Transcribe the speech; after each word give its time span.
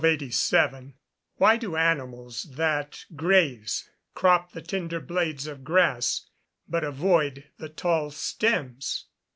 _Why 1.37 1.59
do 1.59 1.75
animals 1.75 2.47
that 2.55 3.05
graze, 3.15 3.87
crop 4.15 4.51
the 4.51 4.61
tender 4.63 4.99
blades 4.99 5.45
of 5.45 5.63
grass, 5.63 6.27
but 6.67 6.83
avoid 6.83 7.43
the 7.59 7.69
tall 7.69 8.09
stems? 8.09 9.05